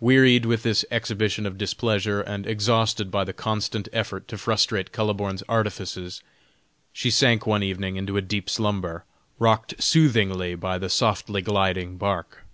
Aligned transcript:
Wearied 0.00 0.44
with 0.44 0.64
this 0.64 0.84
exhibition 0.90 1.46
of 1.46 1.56
displeasure, 1.56 2.20
and 2.20 2.46
exhausted 2.46 3.10
by 3.10 3.24
the 3.24 3.32
constant 3.32 3.88
effort 3.90 4.28
to 4.28 4.36
frustrate 4.36 4.92
Kuhleborn's 4.92 5.42
artifices, 5.48 6.20
she 6.92 7.10
sank 7.10 7.46
one 7.46 7.62
evening 7.62 7.96
into 7.96 8.18
a 8.18 8.20
deep 8.20 8.50
slumber, 8.50 9.06
rocked 9.38 9.82
soothingly 9.82 10.54
by 10.56 10.76
the 10.76 10.90
softly 10.90 11.40
gliding 11.40 11.96
bark. 11.96 12.44